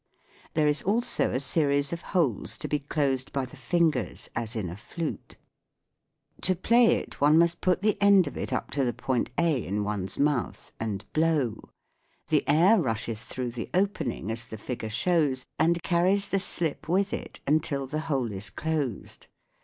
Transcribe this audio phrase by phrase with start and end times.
[0.55, 4.67] There is also a series of holes to be closed by the fingers as in
[4.67, 5.37] a flute.
[6.41, 9.63] To play it one must put the end of it up to the point A
[9.63, 11.69] in one's mouth and blow.
[12.29, 17.13] The air rushes through the opening as the figure shows and carries the slip with
[17.13, 19.27] it until the hole is closed.